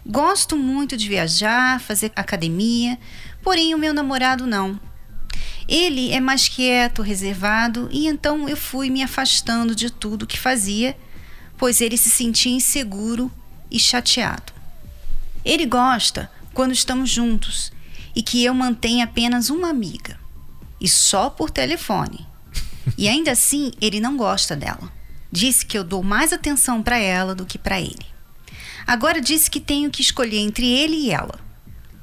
Gosto 0.04 0.56
muito 0.56 0.96
de 0.96 1.08
viajar, 1.08 1.80
fazer 1.80 2.10
academia, 2.16 2.98
porém 3.42 3.74
o 3.74 3.78
meu 3.78 3.94
namorado 3.94 4.46
não. 4.46 4.80
Ele 5.70 6.10
é 6.10 6.18
mais 6.18 6.48
quieto, 6.48 7.00
reservado, 7.00 7.88
e 7.92 8.08
então 8.08 8.48
eu 8.48 8.56
fui 8.56 8.90
me 8.90 9.04
afastando 9.04 9.72
de 9.72 9.88
tudo 9.88 10.26
que 10.26 10.36
fazia, 10.36 10.98
pois 11.56 11.80
ele 11.80 11.96
se 11.96 12.10
sentia 12.10 12.50
inseguro 12.52 13.30
e 13.70 13.78
chateado. 13.78 14.52
Ele 15.44 15.64
gosta 15.64 16.28
quando 16.52 16.72
estamos 16.72 17.08
juntos 17.08 17.70
e 18.16 18.20
que 18.20 18.44
eu 18.44 18.52
mantenha 18.52 19.04
apenas 19.04 19.48
uma 19.48 19.70
amiga. 19.70 20.18
e 20.80 20.88
só 20.88 21.28
por 21.28 21.50
telefone. 21.50 22.26
E 22.96 23.06
ainda 23.06 23.32
assim, 23.32 23.70
ele 23.80 24.00
não 24.00 24.16
gosta 24.16 24.56
dela. 24.56 24.90
Disse 25.30 25.66
que 25.66 25.76
eu 25.76 25.84
dou 25.84 26.02
mais 26.02 26.32
atenção 26.32 26.82
para 26.82 26.98
ela 26.98 27.34
do 27.34 27.44
que 27.44 27.58
para 27.58 27.78
ele. 27.78 28.06
Agora 28.86 29.20
disse 29.20 29.50
que 29.50 29.60
tenho 29.60 29.90
que 29.90 30.00
escolher 30.00 30.38
entre 30.38 30.66
ele 30.66 30.96
e 30.96 31.10
ela. 31.10 31.38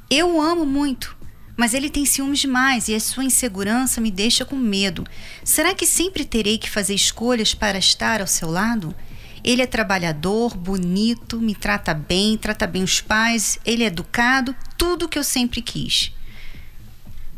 Eu 0.09 0.35
o 0.35 0.41
amo 0.41 0.63
muito, 0.65 1.16
mas 1.57 1.73
ele 1.73 1.89
tem 1.89 2.05
ciúmes 2.05 2.39
demais 2.39 2.87
e 2.87 2.93
a 2.93 2.99
sua 2.99 3.25
insegurança 3.25 3.99
me 3.99 4.11
deixa 4.11 4.45
com 4.45 4.55
medo. 4.55 5.05
Será 5.43 5.73
que 5.73 5.87
sempre 5.87 6.23
terei 6.23 6.59
que 6.59 6.69
fazer 6.69 6.93
escolhas 6.93 7.55
para 7.55 7.79
estar 7.79 8.21
ao 8.21 8.27
seu 8.27 8.49
lado? 8.49 8.95
Ele 9.43 9.63
é 9.63 9.65
trabalhador, 9.65 10.55
bonito, 10.55 11.39
me 11.41 11.55
trata 11.55 11.93
bem, 11.93 12.37
trata 12.37 12.67
bem 12.67 12.83
os 12.83 13.01
pais, 13.01 13.57
ele 13.65 13.83
é 13.83 13.87
educado, 13.87 14.55
tudo 14.77 15.05
o 15.05 15.09
que 15.09 15.17
eu 15.17 15.23
sempre 15.23 15.61
quis. 15.61 16.13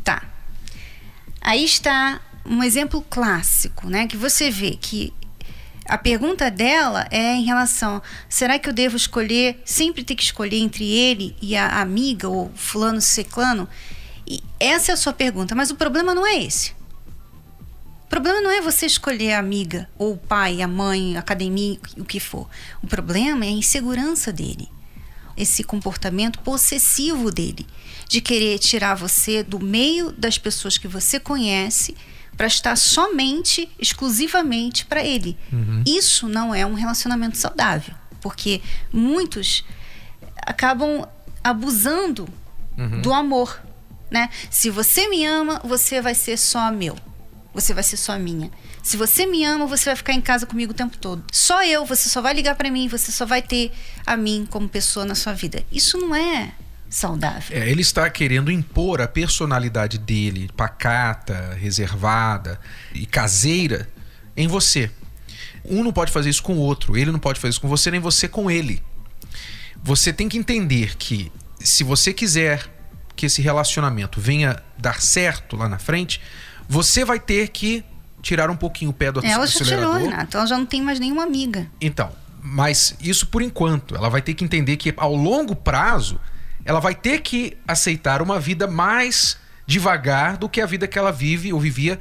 Tá. 0.04 0.22
Aí 1.40 1.64
está 1.64 2.20
um 2.44 2.62
exemplo 2.62 3.00
clássico, 3.00 3.88
né? 3.88 4.06
Que 4.06 4.16
você 4.16 4.50
vê 4.50 4.72
que 4.72 5.14
a 5.86 5.96
pergunta 5.96 6.50
dela 6.50 7.06
é 7.10 7.34
em 7.34 7.44
relação: 7.44 8.02
será 8.28 8.58
que 8.58 8.68
eu 8.68 8.72
devo 8.72 8.96
escolher, 8.96 9.60
sempre 9.64 10.04
ter 10.04 10.14
que 10.14 10.22
escolher 10.22 10.58
entre 10.58 10.84
ele 10.84 11.34
e 11.40 11.56
a 11.56 11.80
amiga 11.80 12.28
ou 12.28 12.52
fulano 12.54 13.00
ciclano? 13.00 13.68
E 14.26 14.42
essa 14.58 14.92
é 14.92 14.94
a 14.94 14.96
sua 14.96 15.12
pergunta, 15.12 15.54
mas 15.54 15.70
o 15.70 15.76
problema 15.76 16.14
não 16.14 16.26
é 16.26 16.42
esse. 16.42 16.72
O 18.04 18.08
problema 18.10 18.40
não 18.40 18.50
é 18.50 18.60
você 18.60 18.86
escolher 18.86 19.34
a 19.34 19.38
amiga, 19.38 19.88
ou 19.96 20.14
o 20.14 20.18
pai, 20.18 20.62
a 20.62 20.68
mãe, 20.68 21.16
a 21.16 21.20
academia, 21.20 21.78
o 21.96 22.04
que 22.04 22.18
for. 22.18 22.48
O 22.82 22.86
problema 22.86 23.44
é 23.44 23.48
a 23.48 23.52
insegurança 23.52 24.32
dele. 24.32 24.68
Esse 25.36 25.62
comportamento 25.62 26.40
possessivo 26.40 27.30
dele, 27.30 27.66
de 28.08 28.20
querer 28.20 28.58
tirar 28.58 28.94
você 28.94 29.44
do 29.44 29.60
meio 29.60 30.10
das 30.12 30.36
pessoas 30.36 30.76
que 30.76 30.88
você 30.88 31.20
conhece 31.20 31.96
para 32.36 32.46
estar 32.46 32.74
somente, 32.74 33.70
exclusivamente 33.78 34.86
para 34.86 35.04
ele. 35.04 35.36
Uhum. 35.52 35.84
Isso 35.86 36.28
não 36.28 36.54
é 36.54 36.66
um 36.66 36.74
relacionamento 36.74 37.36
saudável, 37.36 37.94
porque 38.20 38.60
muitos 38.92 39.64
acabam 40.42 41.06
abusando 41.44 42.28
uhum. 42.76 43.02
do 43.02 43.12
amor, 43.12 43.60
né? 44.10 44.28
Se 44.50 44.70
você 44.70 45.08
me 45.08 45.24
ama, 45.24 45.60
você 45.64 46.00
vai 46.00 46.14
ser 46.14 46.36
só 46.36 46.70
meu. 46.70 46.96
Você 47.52 47.74
vai 47.74 47.82
ser 47.82 47.96
só 47.96 48.18
minha. 48.18 48.50
Se 48.82 48.96
você 48.96 49.26
me 49.26 49.44
ama, 49.44 49.66
você 49.66 49.86
vai 49.86 49.96
ficar 49.96 50.12
em 50.12 50.20
casa 50.20 50.46
comigo 50.46 50.72
o 50.72 50.74
tempo 50.74 50.96
todo. 50.96 51.24
Só 51.32 51.64
eu, 51.64 51.84
você 51.84 52.08
só 52.08 52.22
vai 52.22 52.32
ligar 52.32 52.54
para 52.54 52.70
mim, 52.70 52.88
você 52.88 53.10
só 53.10 53.26
vai 53.26 53.42
ter 53.42 53.72
a 54.06 54.16
mim 54.16 54.46
como 54.48 54.68
pessoa 54.68 55.04
na 55.04 55.14
sua 55.14 55.32
vida. 55.32 55.64
Isso 55.72 55.98
não 55.98 56.14
é 56.14 56.52
saudável. 56.88 57.56
É, 57.56 57.68
ele 57.68 57.82
está 57.82 58.08
querendo 58.08 58.50
impor 58.50 59.00
a 59.00 59.08
personalidade 59.08 59.98
dele, 59.98 60.50
pacata, 60.56 61.56
reservada 61.60 62.60
e 62.94 63.04
caseira, 63.04 63.88
em 64.36 64.46
você. 64.46 64.90
Um 65.64 65.84
não 65.84 65.92
pode 65.92 66.10
fazer 66.10 66.30
isso 66.30 66.42
com 66.42 66.54
o 66.54 66.58
outro, 66.58 66.96
ele 66.96 67.12
não 67.12 67.18
pode 67.18 67.38
fazer 67.38 67.50
isso 67.50 67.60
com 67.60 67.68
você, 67.68 67.90
nem 67.90 68.00
você 68.00 68.28
com 68.28 68.50
ele. 68.50 68.82
Você 69.82 70.12
tem 70.12 70.28
que 70.28 70.38
entender 70.38 70.96
que 70.96 71.30
se 71.58 71.84
você 71.84 72.12
quiser 72.12 72.68
que 73.20 73.26
esse 73.26 73.42
relacionamento 73.42 74.18
venha 74.18 74.62
dar 74.78 75.02
certo 75.02 75.54
lá 75.54 75.68
na 75.68 75.78
frente, 75.78 76.22
você 76.66 77.04
vai 77.04 77.20
ter 77.20 77.48
que 77.48 77.84
tirar 78.22 78.48
um 78.48 78.56
pouquinho 78.56 78.92
o 78.92 78.94
pé 78.94 79.12
do 79.12 79.20
ela 79.22 79.44
acelerador. 79.44 79.84
Ela 79.84 79.92
já 79.92 79.98
tirou, 79.98 80.10
Renato. 80.10 80.36
Ela 80.38 80.46
já 80.46 80.56
não 80.56 80.64
tem 80.64 80.80
mais 80.80 80.98
nenhuma 80.98 81.24
amiga. 81.24 81.70
Então, 81.82 82.10
mas 82.42 82.96
isso 82.98 83.26
por 83.26 83.42
enquanto. 83.42 83.94
Ela 83.94 84.08
vai 84.08 84.22
ter 84.22 84.32
que 84.32 84.42
entender 84.42 84.78
que 84.78 84.94
ao 84.96 85.14
longo 85.14 85.54
prazo 85.54 86.18
ela 86.64 86.80
vai 86.80 86.94
ter 86.94 87.20
que 87.20 87.58
aceitar 87.68 88.22
uma 88.22 88.40
vida 88.40 88.66
mais 88.66 89.36
devagar 89.66 90.38
do 90.38 90.48
que 90.48 90.58
a 90.58 90.64
vida 90.64 90.88
que 90.88 90.98
ela 90.98 91.12
vive 91.12 91.52
ou 91.52 91.60
vivia 91.60 92.00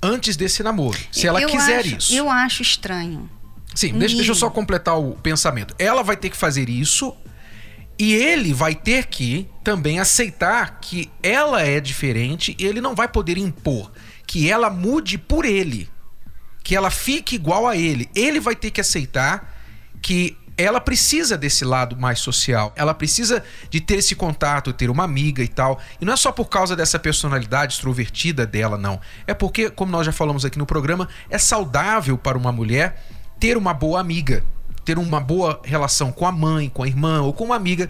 antes 0.00 0.36
desse 0.36 0.62
namoro. 0.62 1.00
Se 1.10 1.26
ela 1.26 1.40
eu 1.40 1.48
quiser 1.48 1.80
acho, 1.80 1.96
isso. 1.96 2.14
Eu 2.14 2.30
acho 2.30 2.62
estranho. 2.62 3.28
Sim, 3.74 3.98
deixa, 3.98 4.14
deixa 4.14 4.30
eu 4.30 4.36
só 4.36 4.48
completar 4.48 4.96
o 4.96 5.16
pensamento. 5.16 5.74
Ela 5.80 6.04
vai 6.04 6.16
ter 6.16 6.30
que 6.30 6.36
fazer 6.36 6.68
isso 6.68 7.12
e 8.00 8.14
ele 8.14 8.54
vai 8.54 8.74
ter 8.74 9.08
que 9.08 9.46
também 9.62 10.00
aceitar 10.00 10.80
que 10.80 11.10
ela 11.22 11.60
é 11.60 11.78
diferente 11.78 12.56
e 12.58 12.64
ele 12.64 12.80
não 12.80 12.94
vai 12.94 13.06
poder 13.06 13.36
impor 13.36 13.92
que 14.26 14.50
ela 14.50 14.70
mude 14.70 15.18
por 15.18 15.44
ele, 15.44 15.86
que 16.64 16.74
ela 16.74 16.90
fique 16.90 17.34
igual 17.34 17.68
a 17.68 17.76
ele. 17.76 18.08
Ele 18.14 18.40
vai 18.40 18.56
ter 18.56 18.70
que 18.70 18.80
aceitar 18.80 19.54
que 20.00 20.34
ela 20.56 20.80
precisa 20.80 21.36
desse 21.36 21.62
lado 21.62 21.94
mais 21.94 22.20
social. 22.20 22.72
Ela 22.74 22.94
precisa 22.94 23.44
de 23.68 23.82
ter 23.82 23.96
esse 23.96 24.14
contato, 24.14 24.72
ter 24.72 24.88
uma 24.88 25.04
amiga 25.04 25.42
e 25.42 25.48
tal. 25.48 25.78
E 26.00 26.04
não 26.06 26.14
é 26.14 26.16
só 26.16 26.32
por 26.32 26.46
causa 26.46 26.74
dessa 26.74 26.98
personalidade 26.98 27.74
extrovertida 27.74 28.46
dela, 28.46 28.78
não. 28.78 28.98
É 29.26 29.34
porque, 29.34 29.68
como 29.68 29.92
nós 29.92 30.06
já 30.06 30.12
falamos 30.12 30.46
aqui 30.46 30.58
no 30.58 30.64
programa, 30.64 31.06
é 31.28 31.36
saudável 31.36 32.16
para 32.16 32.38
uma 32.38 32.50
mulher 32.50 33.04
ter 33.38 33.58
uma 33.58 33.74
boa 33.74 34.00
amiga, 34.00 34.42
ter 34.90 34.98
uma 34.98 35.20
boa 35.20 35.60
relação 35.64 36.10
com 36.10 36.26
a 36.26 36.32
mãe, 36.32 36.68
com 36.68 36.82
a 36.82 36.88
irmã 36.88 37.22
ou 37.22 37.32
com 37.32 37.44
uma 37.44 37.54
amiga 37.54 37.88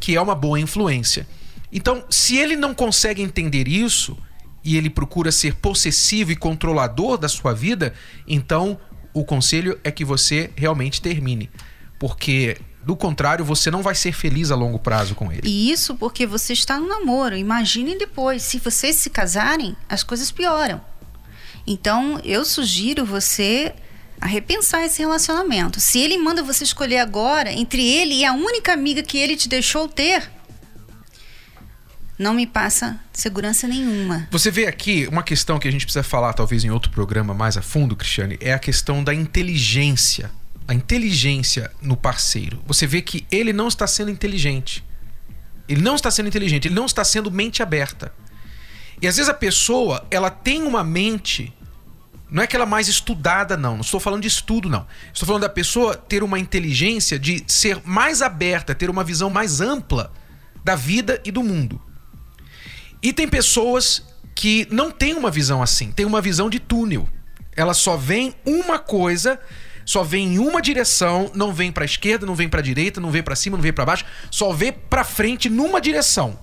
que 0.00 0.16
é 0.16 0.20
uma 0.20 0.34
boa 0.34 0.58
influência. 0.58 1.24
Então, 1.72 2.04
se 2.10 2.36
ele 2.36 2.56
não 2.56 2.74
consegue 2.74 3.22
entender 3.22 3.68
isso 3.68 4.18
e 4.64 4.76
ele 4.76 4.90
procura 4.90 5.30
ser 5.30 5.54
possessivo 5.54 6.32
e 6.32 6.36
controlador 6.36 7.16
da 7.16 7.28
sua 7.28 7.54
vida, 7.54 7.94
então 8.26 8.76
o 9.14 9.24
conselho 9.24 9.78
é 9.84 9.92
que 9.92 10.04
você 10.04 10.50
realmente 10.56 11.00
termine 11.00 11.48
porque 12.00 12.56
do 12.82 12.96
contrário, 12.96 13.44
você 13.44 13.70
não 13.70 13.82
vai 13.82 13.94
ser 13.94 14.10
feliz 14.10 14.50
a 14.50 14.56
longo 14.56 14.78
prazo 14.78 15.14
com 15.14 15.30
ele. 15.30 15.42
E 15.44 15.70
isso 15.70 15.94
porque 15.94 16.26
você 16.26 16.54
está 16.54 16.80
no 16.80 16.88
namoro. 16.88 17.36
Imagine 17.36 17.96
depois, 17.98 18.42
se 18.42 18.58
vocês 18.58 18.96
se 18.96 19.10
casarem, 19.10 19.76
as 19.86 20.02
coisas 20.02 20.30
pioram. 20.30 20.80
Então, 21.66 22.18
eu 22.24 22.42
sugiro 22.42 23.04
você 23.04 23.74
a 24.20 24.26
repensar 24.26 24.84
esse 24.84 25.00
relacionamento. 25.00 25.80
Se 25.80 25.98
ele 26.00 26.18
manda 26.18 26.42
você 26.42 26.64
escolher 26.64 26.98
agora 26.98 27.52
entre 27.52 27.82
ele 27.82 28.14
e 28.14 28.24
a 28.24 28.32
única 28.32 28.72
amiga 28.72 29.02
que 29.02 29.18
ele 29.18 29.36
te 29.36 29.48
deixou 29.48 29.88
ter, 29.88 30.30
não 32.18 32.34
me 32.34 32.46
passa 32.46 33.00
segurança 33.12 33.66
nenhuma. 33.66 34.28
Você 34.30 34.50
vê 34.50 34.66
aqui 34.66 35.06
uma 35.10 35.22
questão 35.22 35.58
que 35.58 35.66
a 35.66 35.70
gente 35.70 35.86
precisa 35.86 36.02
falar, 36.02 36.34
talvez 36.34 36.64
em 36.64 36.70
outro 36.70 36.90
programa 36.90 37.32
mais 37.32 37.56
a 37.56 37.62
fundo, 37.62 37.96
Cristiane, 37.96 38.36
é 38.40 38.52
a 38.52 38.58
questão 38.58 39.02
da 39.02 39.14
inteligência 39.14 40.30
a 40.70 40.74
inteligência 40.74 41.68
no 41.82 41.96
parceiro, 41.96 42.62
você 42.64 42.86
vê 42.86 43.02
que 43.02 43.26
ele 43.28 43.52
não 43.52 43.66
está 43.66 43.88
sendo 43.88 44.08
inteligente. 44.08 44.84
Ele 45.68 45.82
não 45.82 45.96
está 45.96 46.12
sendo 46.12 46.28
inteligente, 46.28 46.68
ele 46.68 46.76
não 46.76 46.86
está 46.86 47.02
sendo 47.02 47.28
mente 47.28 47.60
aberta. 47.60 48.14
E 49.02 49.08
às 49.08 49.16
vezes 49.16 49.28
a 49.28 49.34
pessoa, 49.34 50.06
ela 50.12 50.30
tem 50.30 50.62
uma 50.62 50.84
mente 50.84 51.52
não 52.30 52.42
é 52.42 52.46
que 52.46 52.54
ela 52.54 52.64
é 52.64 52.68
mais 52.68 52.88
estudada, 52.88 53.56
não. 53.56 53.74
Não 53.74 53.80
estou 53.80 53.98
falando 54.00 54.22
de 54.22 54.28
estudo, 54.28 54.68
não. 54.68 54.86
Estou 55.12 55.26
falando 55.26 55.42
da 55.42 55.48
pessoa 55.48 55.96
ter 55.96 56.22
uma 56.22 56.38
inteligência 56.38 57.18
de 57.18 57.42
ser 57.46 57.80
mais 57.84 58.22
aberta, 58.22 58.74
ter 58.74 58.88
uma 58.88 59.02
visão 59.02 59.28
mais 59.28 59.60
ampla 59.60 60.12
da 60.64 60.76
vida 60.76 61.20
e 61.24 61.30
do 61.30 61.42
mundo. 61.42 61.80
E 63.02 63.12
tem 63.12 63.26
pessoas 63.26 64.04
que 64.34 64.66
não 64.70 64.90
têm 64.90 65.14
uma 65.14 65.30
visão 65.30 65.62
assim, 65.62 65.90
tem 65.90 66.06
uma 66.06 66.20
visão 66.20 66.48
de 66.48 66.60
túnel. 66.60 67.08
Ela 67.56 67.74
só 67.74 67.96
vê 67.96 68.34
uma 68.46 68.78
coisa 68.78 69.38
só 69.90 70.04
vem 70.04 70.34
em 70.34 70.38
uma 70.38 70.62
direção, 70.62 71.32
não 71.34 71.52
vem 71.52 71.72
para 71.72 71.84
esquerda, 71.84 72.24
não 72.24 72.36
vem 72.36 72.48
para 72.48 72.60
direita, 72.60 73.00
não 73.00 73.10
vem 73.10 73.24
para 73.24 73.34
cima, 73.34 73.56
não 73.56 73.62
vem 73.62 73.72
para 73.72 73.84
baixo, 73.84 74.04
só 74.30 74.52
vê 74.52 74.70
para 74.70 75.02
frente 75.02 75.50
numa 75.50 75.80
direção. 75.80 76.38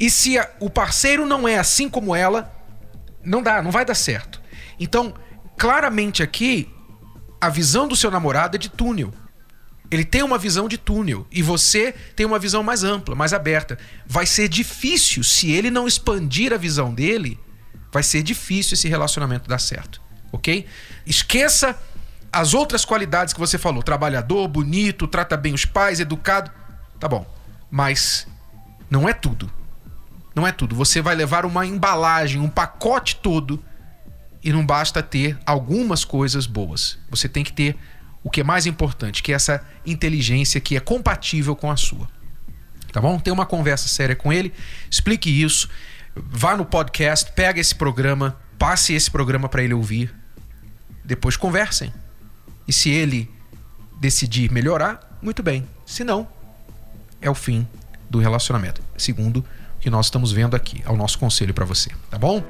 E 0.00 0.10
se 0.10 0.36
a, 0.36 0.50
o 0.58 0.68
parceiro 0.68 1.24
não 1.24 1.46
é 1.46 1.58
assim 1.58 1.88
como 1.88 2.12
ela, 2.12 2.52
não 3.24 3.40
dá, 3.40 3.62
não 3.62 3.70
vai 3.70 3.84
dar 3.84 3.94
certo. 3.94 4.41
Então, 4.82 5.14
claramente 5.56 6.24
aqui, 6.24 6.68
a 7.40 7.48
visão 7.48 7.86
do 7.86 7.94
seu 7.94 8.10
namorado 8.10 8.56
é 8.56 8.58
de 8.58 8.68
túnel. 8.68 9.14
Ele 9.92 10.04
tem 10.04 10.24
uma 10.24 10.36
visão 10.36 10.66
de 10.66 10.76
túnel 10.76 11.24
e 11.30 11.40
você 11.40 11.92
tem 12.16 12.26
uma 12.26 12.36
visão 12.36 12.64
mais 12.64 12.82
ampla, 12.82 13.14
mais 13.14 13.32
aberta. 13.32 13.78
Vai 14.04 14.26
ser 14.26 14.48
difícil 14.48 15.22
se 15.22 15.52
ele 15.52 15.70
não 15.70 15.86
expandir 15.86 16.52
a 16.52 16.56
visão 16.56 16.92
dele, 16.92 17.38
vai 17.92 18.02
ser 18.02 18.24
difícil 18.24 18.74
esse 18.74 18.88
relacionamento 18.88 19.48
dar 19.48 19.60
certo, 19.60 20.02
OK? 20.32 20.66
Esqueça 21.06 21.78
as 22.32 22.52
outras 22.52 22.84
qualidades 22.84 23.32
que 23.32 23.38
você 23.38 23.58
falou, 23.58 23.84
trabalhador, 23.84 24.48
bonito, 24.48 25.06
trata 25.06 25.36
bem 25.36 25.54
os 25.54 25.64
pais, 25.64 26.00
educado, 26.00 26.50
tá 26.98 27.06
bom. 27.06 27.24
Mas 27.70 28.26
não 28.90 29.08
é 29.08 29.12
tudo. 29.12 29.48
Não 30.34 30.44
é 30.44 30.50
tudo. 30.50 30.74
Você 30.74 31.00
vai 31.00 31.14
levar 31.14 31.44
uma 31.46 31.64
embalagem, 31.64 32.40
um 32.40 32.48
pacote 32.48 33.16
todo 33.16 33.62
e 34.42 34.52
não 34.52 34.64
basta 34.64 35.02
ter 35.02 35.38
algumas 35.46 36.04
coisas 36.04 36.46
boas. 36.46 36.98
Você 37.10 37.28
tem 37.28 37.44
que 37.44 37.52
ter 37.52 37.76
o 38.24 38.30
que 38.30 38.40
é 38.40 38.44
mais 38.44 38.66
importante, 38.66 39.22
que 39.22 39.32
é 39.32 39.34
essa 39.34 39.64
inteligência 39.86 40.60
que 40.60 40.76
é 40.76 40.80
compatível 40.80 41.54
com 41.54 41.70
a 41.70 41.76
sua. 41.76 42.08
Tá 42.92 43.00
bom? 43.00 43.18
Tem 43.18 43.32
uma 43.32 43.46
conversa 43.46 43.88
séria 43.88 44.14
com 44.14 44.32
ele, 44.32 44.52
explique 44.90 45.30
isso, 45.30 45.68
vá 46.14 46.56
no 46.56 46.64
podcast, 46.64 47.32
pega 47.32 47.60
esse 47.60 47.74
programa, 47.74 48.36
passe 48.58 48.92
esse 48.92 49.10
programa 49.10 49.48
para 49.48 49.62
ele 49.62 49.74
ouvir. 49.74 50.14
Depois 51.04 51.36
conversem. 51.36 51.92
E 52.68 52.72
se 52.72 52.90
ele 52.90 53.30
decidir 53.98 54.52
melhorar, 54.52 55.18
muito 55.22 55.42
bem. 55.42 55.66
Se 55.86 56.04
não, 56.04 56.28
é 57.20 57.30
o 57.30 57.34
fim 57.34 57.66
do 58.10 58.18
relacionamento. 58.18 58.82
Segundo 58.96 59.38
o 59.76 59.80
que 59.80 59.88
nós 59.88 60.06
estamos 60.06 60.32
vendo 60.32 60.54
aqui, 60.54 60.82
é 60.84 60.90
o 60.90 60.96
nosso 60.96 61.18
conselho 61.18 61.54
para 61.54 61.64
você, 61.64 61.90
tá 62.10 62.18
bom? 62.18 62.44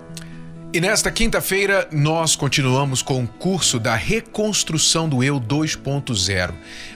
E 0.74 0.80
nesta 0.80 1.10
quinta-feira 1.10 1.86
nós 1.92 2.34
continuamos 2.34 3.02
com 3.02 3.22
o 3.22 3.28
curso 3.28 3.78
da 3.78 3.94
reconstrução 3.94 5.06
do 5.06 5.22
eu 5.22 5.38
2.0. 5.38 6.54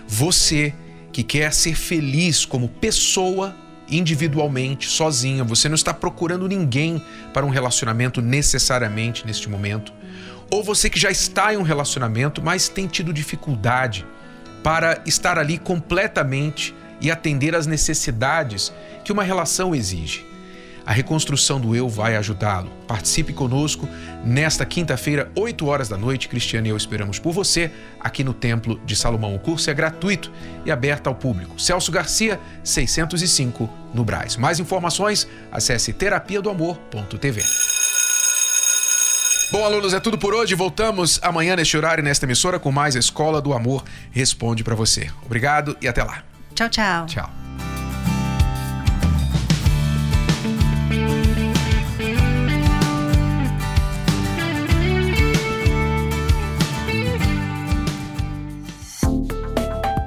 Você 0.09 0.73
que 1.13 1.23
quer 1.23 1.53
ser 1.53 1.75
feliz 1.75 2.47
como 2.47 2.71
pessoa, 2.71 3.55
individualmente, 3.87 4.89
sozinha, 4.89 5.45
você 5.45 5.69
não 5.69 5.75
está 5.75 5.93
procurando 5.93 6.49
ninguém 6.49 7.05
para 7.35 7.45
um 7.45 7.51
relacionamento 7.51 8.23
necessariamente 8.23 9.27
neste 9.27 9.47
momento, 9.47 9.93
ou 10.51 10.65
você 10.65 10.89
que 10.89 10.99
já 10.99 11.11
está 11.11 11.53
em 11.53 11.59
um 11.59 11.63
relacionamento, 11.63 12.41
mas 12.43 12.71
tem 12.71 12.87
tido 12.87 13.13
dificuldade 13.13 14.07
para 14.63 15.03
estar 15.05 15.39
ali 15.39 15.59
completamente 15.59 16.75
e 16.99 17.11
atender 17.11 17.55
às 17.55 17.67
necessidades 17.67 18.73
que 19.05 19.13
uma 19.13 19.23
relação 19.23 19.75
exige. 19.75 20.36
A 20.87 20.93
reconstrução 20.93 21.61
do 21.61 21.75
eu 21.75 21.89
vai 21.89 22.17
ajudá-lo. 22.17 22.71
Participe 22.87 23.33
conosco 23.33 23.89
nesta 24.25 24.65
quinta-feira, 24.65 25.33
8 25.35 25.67
horas 25.67 25.89
da 25.89 25.97
noite. 25.97 26.29
Cristiane 26.29 26.69
e 26.69 26.71
eu 26.71 26.77
esperamos 26.77 27.19
por 27.19 27.33
você 27.33 27.73
aqui 27.99 28.23
no 28.23 28.33
Templo 28.33 28.81
de 28.87 28.95
Salomão. 28.95 29.35
O 29.35 29.39
curso 29.41 29.69
é 29.69 29.75
gratuito 29.75 30.31
e 30.65 30.71
aberto 30.71 31.09
ao 31.09 31.15
público. 31.15 31.61
Celso 31.61 31.91
Garcia, 31.91 32.39
605, 32.63 33.69
no 33.93 34.05
Braz. 34.05 34.37
Mais 34.37 34.61
informações, 34.61 35.27
acesse 35.51 35.93
terapia 35.93 36.41
do 36.41 36.49
amor.tv. 36.49 37.43
Bom, 39.51 39.65
alunos, 39.65 39.93
é 39.93 40.01
tudo 40.01 40.19
por 40.19 40.35
hoje. 40.35 40.55
Voltamos 40.55 41.19
amanhã 41.23 41.57
neste 41.57 41.77
horário 41.77 42.03
nesta 42.03 42.27
emissora 42.27 42.59
com 42.59 42.71
mais 42.71 42.95
Escola 42.95 43.41
do 43.41 43.53
Amor 43.53 43.85
Responde 44.11 44.63
para 44.63 44.75
você. 44.75 45.11
Obrigado 45.25 45.77
e 45.81 45.89
até 45.89 46.03
lá. 46.03 46.23
Tchau, 46.55 46.69
tchau. 46.69 47.07
Tchau. 47.07 47.46